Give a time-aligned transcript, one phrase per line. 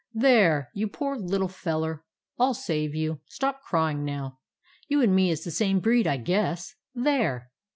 [0.15, 2.03] "There, you pore little feller.
[2.39, 3.21] I 'll save you.
[3.27, 4.39] Stop cryin' now.
[4.87, 6.73] You and me is the the same breed, I guess.
[6.95, 7.51] There!"